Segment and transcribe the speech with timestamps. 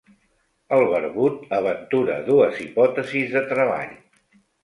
[0.77, 3.95] El barbut aventura dues hipòtesis de treball.